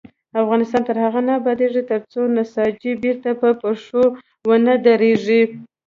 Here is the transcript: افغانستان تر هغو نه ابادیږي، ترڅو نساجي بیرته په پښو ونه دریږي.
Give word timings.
افغانستان 0.41 0.81
تر 0.87 0.97
هغو 1.03 1.21
نه 1.27 1.33
ابادیږي، 1.39 1.81
ترڅو 1.91 2.21
نساجي 2.37 2.91
بیرته 3.03 3.29
په 3.41 3.49
پښو 3.61 4.03
ونه 4.49 4.73
دریږي. 4.85 5.43